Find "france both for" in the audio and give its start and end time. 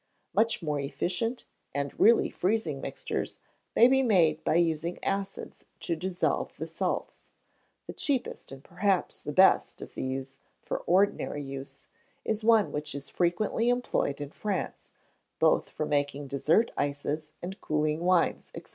14.31-15.85